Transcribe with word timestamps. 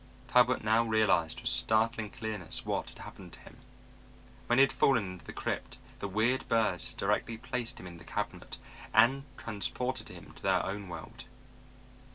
Talbot 0.31 0.63
now 0.63 0.83
realized 0.83 1.41
with 1.41 1.49
startling 1.51 2.09
clearness 2.09 2.65
what 2.65 2.89
had 2.89 2.97
happened 2.97 3.33
to 3.33 3.39
him. 3.41 3.57
When 4.47 4.57
he 4.57 4.63
had 4.63 4.73
fallen 4.73 5.05
into 5.11 5.25
the 5.25 5.31
crypt 5.31 5.77
the 5.99 6.07
weird 6.07 6.47
birds 6.49 6.87
had 6.87 6.97
directly 6.97 7.37
placed 7.37 7.79
him 7.79 7.85
in 7.85 7.99
the 7.99 8.03
cabinet 8.03 8.57
and 8.95 9.25
transported 9.37 10.09
him 10.09 10.31
to 10.33 10.41
their 10.41 10.65
own 10.65 10.89
world. 10.89 11.25